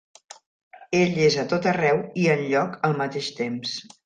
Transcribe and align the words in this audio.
Ell 0.99 1.19
és 1.25 1.37
a 1.43 1.45
tot 1.51 1.69
arreu 1.73 2.01
i 2.23 2.27
enlloc 2.37 2.75
al 2.89 2.97
mateix 3.05 3.31
temps. 3.43 3.79